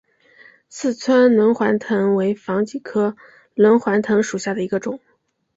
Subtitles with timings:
[0.67, 3.15] 四川轮环藤为防己科
[3.53, 4.99] 轮环藤属下的一个种。